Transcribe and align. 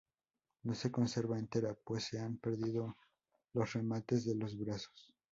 No 0.63 0.73
se 0.73 0.91
conserva 0.91 1.37
entera, 1.37 1.77
pues 1.85 2.05
se 2.05 2.17
han 2.19 2.39
perdido 2.39 2.97
los 3.53 3.71
remates 3.73 4.25
de 4.25 4.33
los 4.33 4.57
brazos. 4.57 5.13